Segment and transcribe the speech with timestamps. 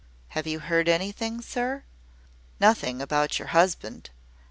[0.29, 1.83] "Have you heard anything, sir?"
[2.59, 4.09] "Nothing about your husband.